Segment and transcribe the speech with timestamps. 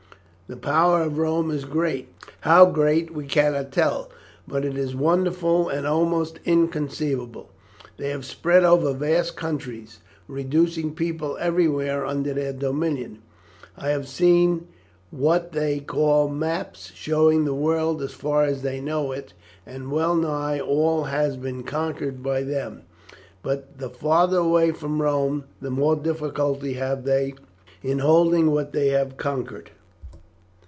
[0.47, 2.09] The power of Rome is great;
[2.41, 4.09] how great we cannot tell,
[4.45, 7.49] but it is wonderful and almost inconceivable.
[7.95, 13.19] They have spread over vast countries, reducing peoples everywhere under their dominion.
[13.77, 14.67] I have seen
[15.09, 19.31] what they call maps showing the world as far as they know it,
[19.65, 22.81] and well nigh all has been conquered by them;
[23.41, 27.35] but the farther away from Rome the more difficulty have they
[27.81, 29.71] in holding what they have conquered.